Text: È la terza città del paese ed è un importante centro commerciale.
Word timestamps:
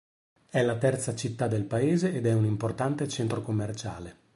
È 0.49 0.59
la 0.63 0.77
terza 0.79 1.13
città 1.13 1.47
del 1.47 1.65
paese 1.65 2.11
ed 2.15 2.25
è 2.25 2.33
un 2.33 2.45
importante 2.45 3.07
centro 3.07 3.43
commerciale. 3.43 4.15